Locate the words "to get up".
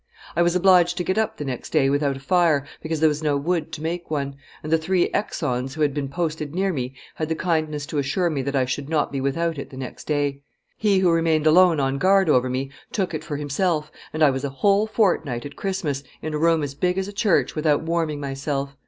0.97-1.37